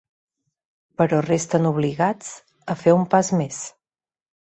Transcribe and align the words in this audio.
Però 1.01 1.19
resten 1.25 1.67
obligats 1.71 2.31
a 2.75 2.77
fer 2.85 2.95
un 3.01 3.05
pas 3.13 3.31
més! 3.43 3.61